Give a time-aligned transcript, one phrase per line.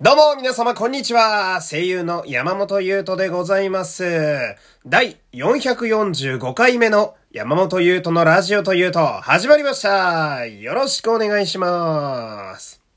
[0.00, 1.60] どうも皆様こんにちは。
[1.60, 4.04] 声優の山本優斗でございます。
[4.86, 10.46] 第445回目の山本優斗のラジオというと始まりました。
[10.46, 12.87] よろしくお願いします。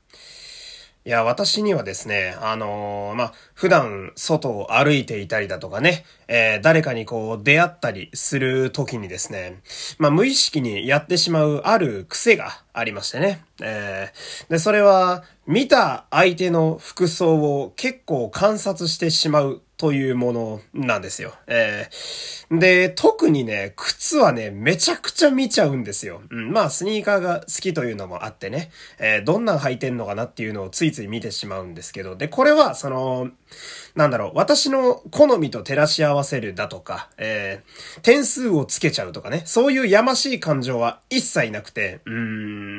[1.04, 9.62] いや、私にはですね、あのーまあ、普段外を歩いていたりだとかね、えー誰かにこう出会ったりする時にですね、
[9.98, 13.42] まあ、無意識にやってしまうある癖がありましてね。
[13.60, 21.34] えーで、それは、見た相手の服装を結構観察してしまうというものなんですよ。
[21.48, 26.20] えーで、特にね、靴はね、めちゃくちゃ見ちゃうんですよ。
[26.30, 33.30] うん、まあ、スニーカーが好きというのもあってね、えーどんなん履いてんのかなっていうのをついつい見てしまうんですけど、で、これは、その、
[33.94, 42.14] なんだろう、私の好みと照らし合わせるだとか、えー点数をつけちゃうとかね、そういうやましい感情は一切なくて、うー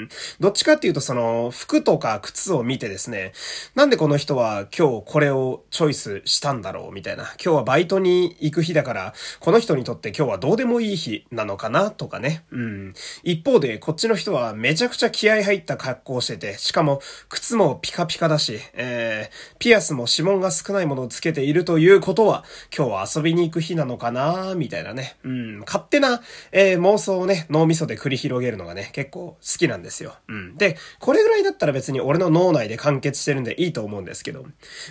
[0.05, 0.09] ん、
[0.39, 3.33] どっちかっていうとその、服とか靴を見てですね、
[3.73, 12.93] なんでこの人は今日これをチョイスしたんだろうみたいな、今日はバイトに行く日だから、この人にとって今日はどうでもいい日なのかなとかね、うん。
[13.23, 25.17] 一方で、こっちの人はめちゃくちゃ気合入った格好をしてて、しかも靴もピカピカだし、えー、ピアスも指紋が少ないものをつけているということは、今日は遊びに行く日なのかなみたいなね。
[25.23, 25.59] うん。
[25.61, 30.15] 勝手な、えー妄想をね、脳みそで繰り広げるのがね、結構好きなんですよ。
[30.27, 30.55] うん。
[30.57, 34.45] で、これぐらいだったら別に俺の脳内で完結してるんでいいと思うんですけど、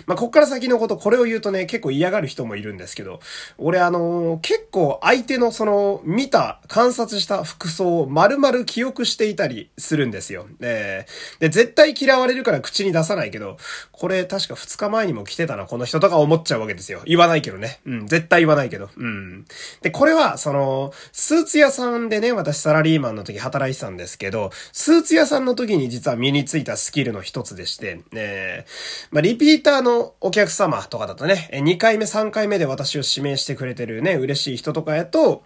[0.05, 3.19] まあ、こっから先のこと、これを言うとね、結構嫌がる人もいるんですけど、
[3.57, 10.47] 俺あのー結構相手のその、見た、観察した服装を丸々記憶していたりするんですよ。
[10.59, 11.05] で、
[11.39, 13.57] で、絶対嫌われるから口に出さないけど、
[13.91, 17.01] これ確か2日前にも来てたな、この人とか思っちゃうわけですよ。
[17.05, 17.79] 言わないけどね。
[17.85, 18.89] うん、絶対言わないけど。
[18.95, 19.45] うん。
[19.81, 35.43] で、これは、その、スーツ屋さんでね、私サラリーマンの時働いてたんですけど、スーツ屋さんの時に実は身についたスキルの一つでして、えーまあ、リピーターのお客様とかだとね、2回目、3回目で私を指名してくれてるね、嬉しい人とかやと、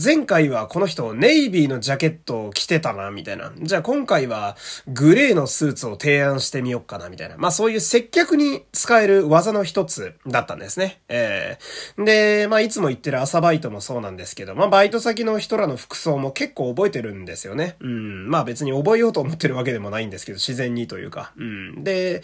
[0.00, 3.52] 前回はこの人ネイビーのジャケットを着てたな、みたいな。
[3.56, 4.56] じゃあ今回は
[4.88, 7.36] グレーのスーツを提案してみようかな、みたいな。
[7.36, 11.00] まあそういう接客に使える技の一つだったんですね。
[11.08, 17.76] えーで、まあいつも言ってる朝バイトもそうなんですけど、まあバイト先の人らの服装も結構覚えてるんですよね。
[17.80, 18.28] うん。
[18.28, 21.32] まあ別に覚えようと思ってるわけでもないんですけど、自然にというか。
[21.36, 21.84] うん。
[21.84, 22.22] で、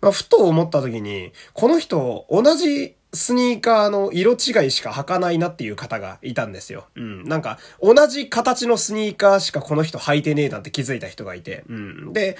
[0.00, 2.67] まあふと思った時に、この人、同じ
[3.14, 6.88] スニーカーの色違いしか履かないなっていう方がいたんですよ。
[6.94, 7.24] うん。
[7.24, 11.64] なんか、同じ形のスニーカーしかこの人履いてねえなんて気づいた人がいて。
[11.68, 12.12] うん。
[12.12, 12.36] で、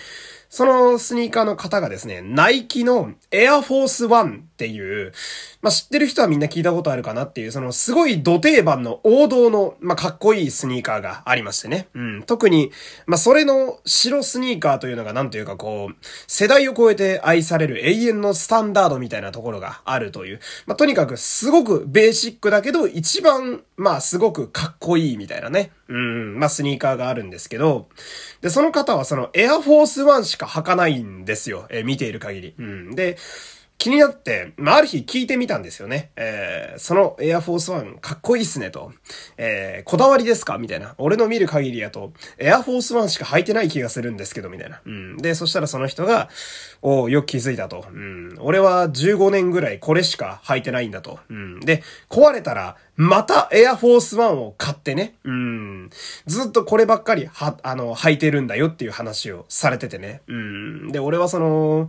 [0.48, 5.12] そのスニーカーの方がですね、ナイキのエアフォースワンっていう、
[5.60, 11.88] まあ、知ってる人はみんな聞いたことあるかなっていう、そのすごい土定番の王道の、まあ、かっこいいスニーカーがありましてね。
[11.94, 12.22] うん。
[12.22, 12.72] 特に、
[13.06, 20.40] まあ、それの白スニーカーというのがなんというかこう、世代を超えて愛される永遠のスタンダードみたいなところがあるという。
[20.66, 25.72] まあ、とにかくすごくベーシックだけど一番、まあ、すごくかっこいいみたいなね。
[25.88, 26.38] うん。
[26.38, 27.88] まあ、スニーカーがあるんですけど、
[28.42, 31.66] で、その方はそのエアフォースワンしか履かないんですよ。
[31.70, 32.54] えー見ている限り。
[32.58, 32.94] うん。
[32.94, 33.16] で、
[33.78, 36.10] 気になって、まあ、ある日聞いてみたんですよね。
[36.16, 38.92] えー、そのエアフォースワンかっこいいっすねと。
[39.36, 40.58] えー、こだわりですか？
[40.58, 40.96] みたいな。
[40.98, 44.80] 俺の見る限りやと、エアフォースワンしか履いてない気がするんですけど、みたいな。
[44.84, 45.16] うん。
[45.18, 46.28] で、そしたらその人が、
[46.82, 47.86] およく気づいたと。
[47.88, 48.36] うん。
[48.40, 51.20] 俺は15年ぐらいこれしか履いてないんだと。
[51.30, 51.60] うん。
[51.60, 55.14] で、壊れたら、またエアフォースワンを買ってね。
[55.22, 55.90] うん。
[56.26, 60.22] ずっとこればっかり、は、あの、履いてるんだよっていう話をされててね。
[60.26, 60.90] うん。
[60.90, 61.88] で、俺はその、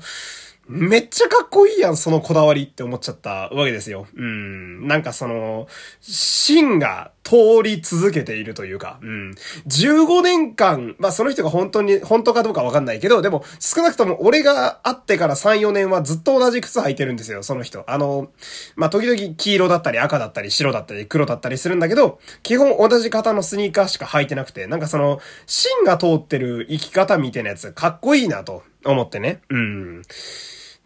[0.72, 4.06] めっちゃかっこいいやん、そのこだわりって思っちゃったわけですよ。
[4.16, 4.88] うん。
[4.88, 5.68] なんかその、
[6.00, 9.32] 芯が通り続けているというか、うん。
[9.66, 17.84] 15年間、まあその人が本当に、本当かどうかわかんないけど、でも少なくとも俺が会ってから3、4年はずっと同じ靴履いてるんですよ、その人。
[17.90, 18.30] あの、
[18.76, 29.42] まあ時々黄色だったり赤だったり白だったり黒だったりするんだけど、基本同じ型のスニーカーしか履いてなくて、なんかその、芯が通ってる生き方みたいなやつかっこいいなと思ってね。
[29.50, 30.02] うん。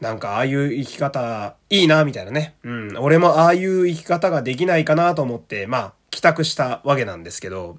[0.03, 2.55] なんかああいう生き方いいな、みたいなね。
[2.63, 2.97] うん。
[2.97, 7.77] 俺もああいう生き方ができないかなと思って、まあ、帰宅したわけなんですけど、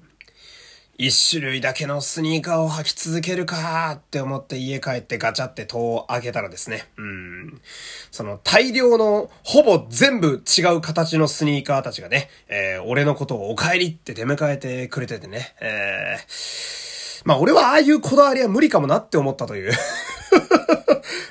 [0.97, 6.87] 一種類だけのスニーカーを履き続けるかって思って家帰ってガチャって戸を開けたらですね。
[6.97, 7.61] うん。
[8.09, 15.53] その大量のほぼ全部違う形のスニーカーたちがね、えー俺のことをお帰りって出迎えてくれててね。
[15.61, 19.73] えーまあ俺はああいうこだわりは無理かもなって思ったという。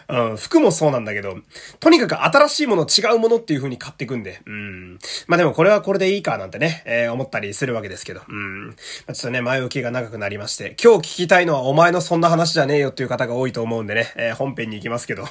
[0.09, 1.37] うん、服もそうなんだけど、
[1.81, 4.99] とにかく新しいもの違うものっていう風に買っていくんで、うん。
[5.27, 8.69] まあでもこれはこれでいいかなんてね、えー思ったりするわけですけど、うん。
[8.69, 8.75] ま
[9.09, 15.25] あちょっとね、前置きが長くなりまして、今日聞きたいのはお前のそんな話じゃねえよっていう方が多いと思うんでね、えー本編に行きますけど。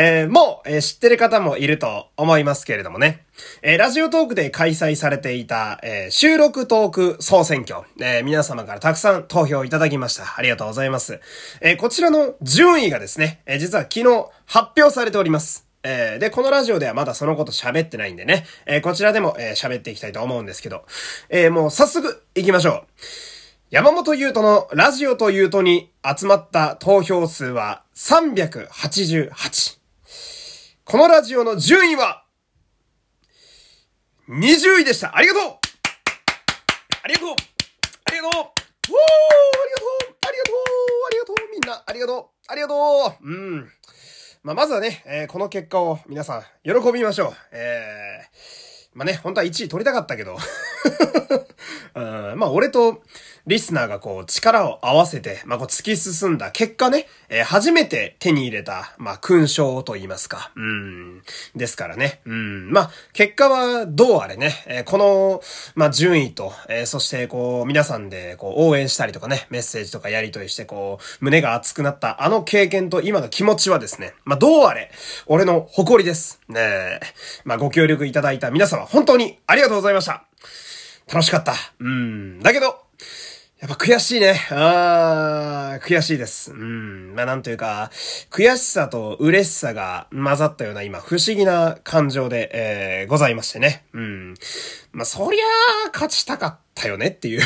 [0.00, 3.24] えー、もう、えー、知ってる方もいると思いますけれどもね。
[3.62, 10.36] えー、ラジオトークで開催されていた、えー、収録トーク総選挙、えー、皆様からたくさん投票いただきました。
[10.36, 11.20] ありがとうございます。
[11.60, 15.66] え、こちらの順位がですね、え、実は昨日発表されております。
[15.82, 20.84] えー、で、このラジオではまだそのこと喋ってないんでね、え、こちらでも、えー、喋っていきたいと思うんですけど、
[21.28, 22.82] え、もう早速行きましょう。
[23.70, 29.77] 山本優斗のラジオというとに集まった投票数は388。
[30.90, 32.24] このラジオの順位は
[34.26, 35.14] ？20位でした。
[35.14, 35.42] ありがとう！
[37.02, 37.30] ありがとう！
[38.06, 38.32] ありがとう！
[38.32, 38.48] おーあ
[39.66, 40.16] りがとう！
[40.26, 40.56] ありがとう！
[41.06, 41.36] ありがとう！
[41.52, 42.26] みんなありがとう！
[42.50, 43.22] ありがとう！
[43.22, 43.70] うん。
[44.42, 47.32] まあ、まずはね、えー、この結果を皆さん、喜びましょう。
[47.52, 48.67] えー、
[48.98, 50.36] まあね、本当は1位取りたかったけど
[51.94, 53.00] うん、まあ、俺と、
[53.48, 60.52] リスナーがこう力を合わせて、まあ、こう突き進んだ結果ね、えー、初めて手に入れた、まあ、勲章と言いますか。
[60.54, 61.22] うん。
[61.56, 62.20] ですからね。
[62.26, 62.70] うん。
[62.70, 65.40] まあ、結果はどうあれね、えー、この、
[65.74, 74.90] まあ、順位と、えー、そしてこう、皆さんでこう、応援したりとかね、メッセージとかやりとりしてこう、胸が熱くなったあの経験と今の気持ちはですね、まあ、どうあれ、
[75.24, 76.38] 俺の誇りです。
[76.48, 77.00] ね
[77.44, 80.24] まあ、ご協力いただいた皆様、本当にありがとうございました。
[81.12, 81.54] 楽しかった。
[81.78, 82.40] うん。
[82.40, 82.80] だけど、
[83.60, 84.40] やっぱ悔しいね。
[84.50, 86.52] あー、悔しいです。
[86.52, 87.14] うん。
[87.14, 87.90] まあなんというか、
[88.30, 93.84] 悔しさと嬉しさが混ざったような今、不思議な感情で、えー、ございましてね。
[93.92, 94.34] うん。
[94.92, 95.44] まあそりゃ
[95.86, 97.42] あ、勝ちたかったよねっていう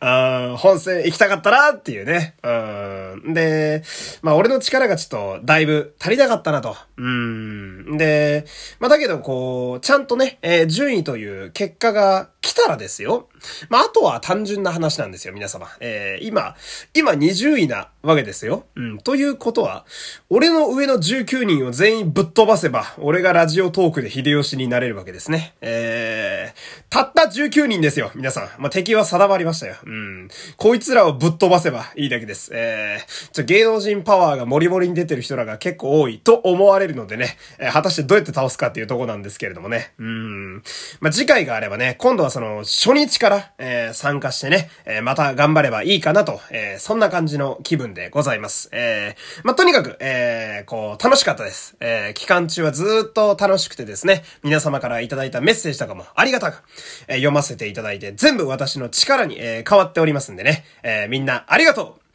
[0.00, 2.34] あ 本戦行きたかったなっていうね。
[2.42, 3.34] うん。
[3.34, 3.82] で、
[4.22, 6.76] まあ俺の力がちょっとだいぶ足りなかったなと。
[6.96, 7.96] うん。
[7.96, 8.44] で、
[8.80, 13.30] まあだけどこう、ちゃんとね、えー、順位という結果が来たらですよ。
[13.70, 15.66] まああとは単純な話なんですよ、皆様。
[15.80, 16.54] えー、今、
[16.92, 18.66] 今20位なわけですよ。
[18.76, 18.98] うん。
[18.98, 19.86] ということは、
[20.28, 25.54] 俺の上の19人を全員ぶっ飛ばせば、俺がラジオトークで秀吉になれるわけですね。
[25.62, 28.48] えー、たった19人ですよ、皆さん。
[28.58, 29.76] まあ敵は定まりましたよ。
[29.82, 30.28] うん。
[30.58, 32.50] こいつらをぶっ飛ばせばいいだけです。
[32.52, 39.94] えー、ちょ、芸能人パワーがモリモリに出てる人らが結構多いと思われるのでね、えー、果たしてどうやって倒すかっていうとこなんですけれどもね。
[39.98, 40.56] うん。
[41.00, 48.70] まあ、次回があればね、今度はその、初日から、えー、参加してね、えー、また頑張ればいいかなと、えー、そんな感じの気分でございます。
[48.72, 51.76] えー、まあ、とにかく、えー、こう、楽しかったです。
[51.78, 56.64] えー、期間中はずっと楽しくてですね、皆様からいただいたメッセージとかもありがたく、
[57.06, 62.14] えー、読ませていただいて、全部私の力に、えー、変わっておりますんでね、えー、みんなありがとう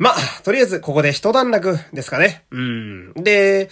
[0.00, 2.46] まあ、とりあえずここで一段落ですかね。
[2.50, 3.12] うん。
[3.12, 3.68] で、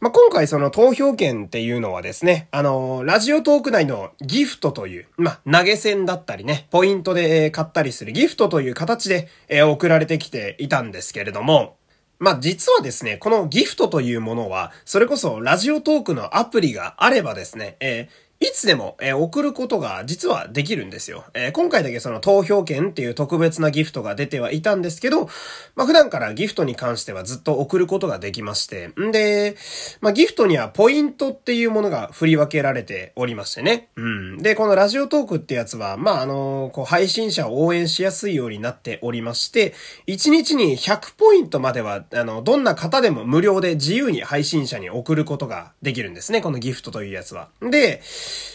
[0.00, 11.76] まあ、今回その投票権っていうのはですね、あの、ラジオトーク内のギフトという、まあ、投げ銭だったりね、ポイントで買ったりするギフトという形で、え送られてきていたんですけれども、
[12.18, 21.24] まあ、実はですね、このギフトというものは、それこそラジオトークのアプリがあればですね、えーいつでも、えー、送ることが実はできるんですよ。
[21.34, 25.26] えー、今回だけその投票券っていう特別なギフトが出てはいたんですけど、
[25.74, 29.56] まあ、普段からギフトに関してはずっと送ることができまして、んで、
[30.00, 33.90] まあ、ギフトにはポイントっていうものが振り分けられておりましてね。
[33.96, 34.38] うん。
[34.38, 39.74] で、このラジオトークってやつは、まあ、あのー、こう、配信者を応援しやすいようになっておりまして、
[40.06, 46.40] 1日に100ポイントまでは、あの、どんな方でも無料で自由に配信者に送ることができるんですね。
[46.40, 47.50] このギフトというやつは。
[47.60, 48.00] で、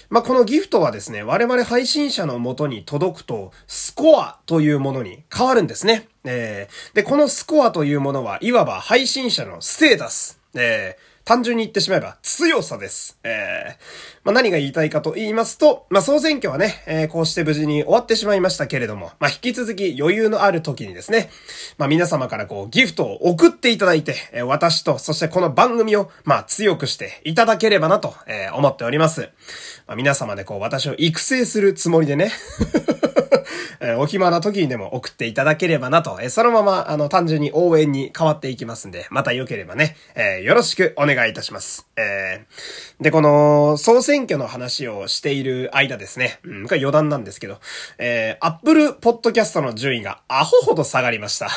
[0.10, 6.08] まあ、このギフトはですね、我々配信者の元に届くと、スコアというものに変わるんですね。
[6.24, 10.40] えー、で、このスコアというものは、いわば配信者のステータス。
[10.56, 13.20] えー、単純に言ってしまえば強さです。
[13.24, 21.30] えー、まあ、何が言いたいかと言いますと、まあ、総選挙はね、えー、こうして無事に終わってしまいましたけれども、まあ、引き続き余裕のある時にですね、
[21.78, 29.30] まあ、皆様からこう、ギフトを送っていただいて、えー、私と、そしてこの番組を、まあ、強くしていただければなと、えー、思っております。
[29.86, 32.32] まあ、皆様でこう、私を育成するつもりでね
[33.80, 41.88] えー、お暇な時にでも送っていただければなと、えー、そのまま、あの、単純に応援に変わっていきますんで、また良ければね、えー、よろしくお願いいたします。
[41.98, 42.46] え、
[43.00, 47.60] で、この、総選挙の話をしている間ですね、うん、これ余談なんですけど、
[47.98, 51.50] え、Apple Podcast の順位がアホほど下がりました。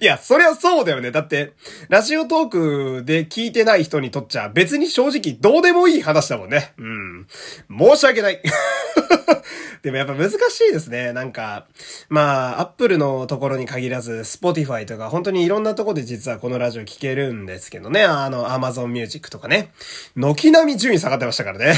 [0.00, 1.10] いや、そりゃそうだよね。
[1.10, 1.52] だって、
[1.88, 6.72] ラジオトークで聞いてない人にとっちゃ別に正直どうでもいい話だもんね。
[6.78, 7.26] うん。
[7.70, 8.40] 申し訳ない。
[9.82, 10.34] でもやっぱ難し
[10.68, 11.12] いですね。
[11.12, 11.66] なんか、
[12.08, 18.02] まあ、アップルのところに限らず、スポティファイとか、本当にいろんなとこで実はこのラジオ聞けるんですけどね。
[18.02, 19.72] あの、アマゾンミュージックとかね。
[20.16, 21.74] 軒並み順位下がってましたからね。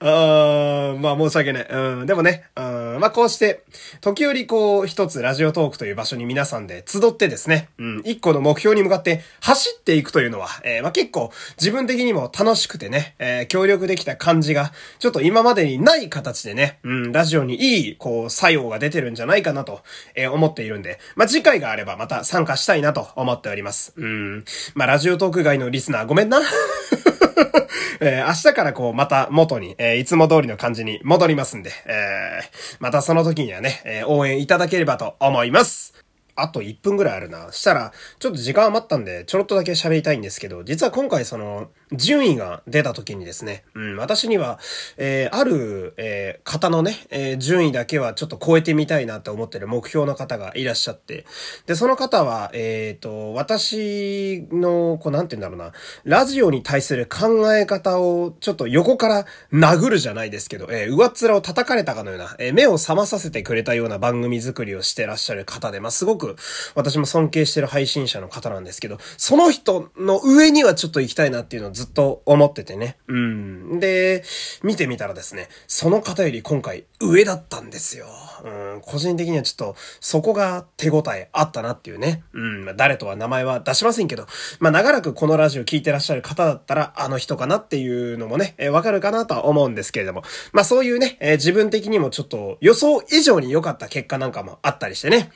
[0.00, 1.66] まあ申し訳ない。
[1.68, 2.06] うん。
[2.06, 3.64] でもね、うんまあ、こうして、
[4.00, 19.80] 時折こう、一つラジオトークという場所に皆さんで集ってですね、うん、一個の目標に向かって走っていくというのは、えー、まあ、結構自分的にも楽しくてね、えー、協力できた感じが、ちょっと今までにない形でね、うん、ラジオにいい、こう、作用が出てるんじゃないかなと、
[20.14, 23.94] えー、思っているんで、まあ、次回があればまた参加したいなと思っております。
[23.96, 24.44] うん。
[24.74, 26.40] まあ、ラジオトーク外のリスナーごめんな。
[28.00, 35.94] えー、明日からこう、また元に、えー、いつも通りの感じに戻りますんで、えー、またその時にはね、え応援いただければと思います。
[36.36, 37.52] あと1分ぐらいあるな。
[37.52, 44.58] したら、ちょっと時間余ったんで、ちょろっとだけ喋りたいんですけど、実は今回その、順位が出た時にですね、うん、私には、
[44.96, 51.26] えー、ある、えー、方のね、えー、順位だけはちょっと超えてみたいなと思ってる目標の方がいらっしゃって、
[51.66, 55.72] で、その方は、えっ、と、私の、こう、なんて言うんだろうな、
[56.04, 66.36] ラジオに対する考え方をちょっと横から殴るじゃないですけど、えー、上っ面を叩かれたかのような、えー、目を覚まさせてくれたような番組作りをしてらっしゃる方で、まあ、すごく
[66.74, 72.98] 私も尊敬してる配信者の方なんですけど、その人の上にはちょっと行きたいなっていうのをずっと思っててね。
[73.08, 73.80] うん。
[73.80, 74.22] で、
[74.62, 78.04] 見てみたらですね、その方より今回上だったんですよ。
[78.44, 82.22] うん、個人的にはちょっと、そこが手応えあったなっていうね。
[82.34, 84.26] うん、まあ、誰とは名前は出しませんけど、
[84.58, 90.22] まあ、長らくこのラジオ聞いてらっしゃる方だったら、あの人かなっていうのもね、えー、わかるかなとは思うんですけれども、
[90.52, 95.30] まあ、そういうね、えー、自分的にもちょっと予想以上に良かった結果なんかもあったりしてね。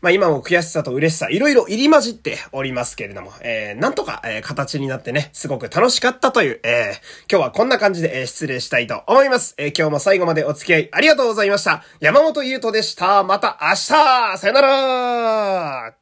[0.00, 9.54] まあ、今も悔しさと嬉しさ、いろいろ入り混じっておりますけれども、えー、なんとか、えー、形になってね、すごく楽しかったという、えー、今日はこんな感じで、えー、失礼したいと思います。
[9.58, 11.82] えー、今日も最後までお付き合いありがとうございました。
[11.98, 13.24] 山本優斗でした。
[13.24, 13.76] また明日
[14.38, 15.99] さよなら